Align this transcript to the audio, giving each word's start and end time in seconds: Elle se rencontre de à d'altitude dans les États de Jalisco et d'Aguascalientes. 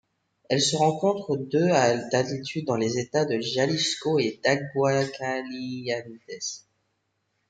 Elle 0.49 0.61
se 0.63 0.75
rencontre 0.77 1.37
de 1.37 1.61
à 1.69 1.95
d'altitude 2.09 2.65
dans 2.65 2.75
les 2.75 2.97
États 2.97 3.25
de 3.25 3.39
Jalisco 3.39 4.17
et 4.17 4.39
d'Aguascalientes. 4.43 6.65